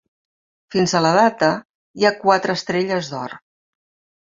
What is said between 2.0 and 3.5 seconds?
hi ha quatre estrelles d'or.